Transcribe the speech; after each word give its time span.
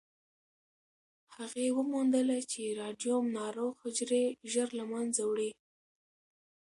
هغې 1.35 1.67
وموندله 1.77 2.37
چې 2.51 2.63
راډیوم 2.81 3.25
ناروغ 3.39 3.73
حجرې 3.83 4.25
ژر 4.51 4.69
له 4.79 4.85
منځه 4.91 5.21
وړي. 5.29 5.51